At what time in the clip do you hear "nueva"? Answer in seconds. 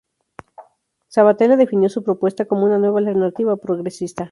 2.79-2.97